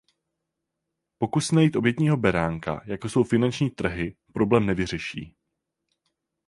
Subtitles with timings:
[1.17, 5.35] Pokusy najít obětního beránka, jako jsou finanční trhy, problémy nevyřeší.